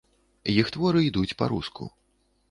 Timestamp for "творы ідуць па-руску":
0.75-1.91